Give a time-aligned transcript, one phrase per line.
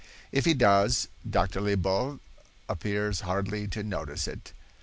[0.31, 1.61] If he does, Dr.
[1.61, 2.21] Liebault
[2.67, 4.51] appears hardly to notice it.